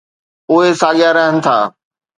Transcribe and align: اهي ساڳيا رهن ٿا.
اهي 0.51 0.69
ساڳيا 0.81 1.09
رهن 1.17 1.35
ٿا. 1.45 1.57